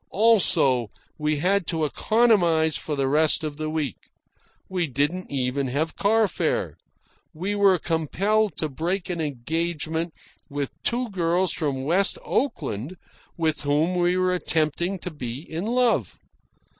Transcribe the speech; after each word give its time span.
Also, 0.09 0.89
we 1.19 1.37
had 1.37 1.67
to 1.67 1.85
economise 1.85 2.75
for 2.75 2.95
the 2.95 3.07
rest 3.07 3.43
of 3.43 3.57
the 3.57 3.69
week. 3.69 4.09
We 4.67 4.87
didn't 4.87 5.29
even 5.29 5.67
have 5.67 5.95
car 5.95 6.27
fare. 6.27 6.75
We 7.35 7.53
were 7.53 7.77
compelled 7.77 8.57
to 8.57 8.67
break 8.67 9.11
an 9.11 9.21
engagement 9.21 10.15
with 10.49 10.71
two 10.81 11.11
girls 11.11 11.53
from 11.53 11.83
West 11.83 12.17
Oakland 12.23 12.97
with 13.37 13.61
whom 13.61 13.93
we 13.93 14.17
were 14.17 14.33
attempting 14.33 14.97
to 14.97 15.11
be 15.11 15.39
in 15.43 15.67
love. 15.67 16.17